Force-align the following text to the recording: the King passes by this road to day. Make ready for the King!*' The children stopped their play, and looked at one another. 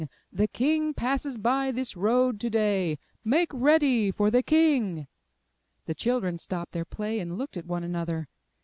the 0.33 0.47
King 0.47 0.95
passes 0.95 1.37
by 1.37 1.71
this 1.71 1.95
road 1.95 2.39
to 2.39 2.49
day. 2.49 2.97
Make 3.23 3.49
ready 3.53 4.09
for 4.09 4.31
the 4.31 4.41
King!*' 4.41 5.05
The 5.85 5.93
children 5.93 6.39
stopped 6.39 6.71
their 6.71 6.85
play, 6.85 7.19
and 7.19 7.37
looked 7.37 7.55
at 7.55 7.67
one 7.67 7.83
another. 7.83 8.27